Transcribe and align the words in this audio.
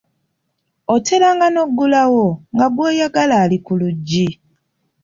Oteranga 0.95 1.47
n’oggulawo, 1.51 2.27
nga 2.53 2.65
gw'oyagala 2.73 3.35
ali 3.43 3.57
ku 3.65 3.71
luggi. 3.79 4.27